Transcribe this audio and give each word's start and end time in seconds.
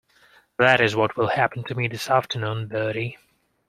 That 0.57 0.81
is 0.81 0.95
what 0.95 1.15
will 1.15 1.27
happen 1.27 1.63
to 1.65 1.75
me 1.75 1.87
this 1.87 2.09
afternoon, 2.09 2.65
Bertie. 2.67 3.19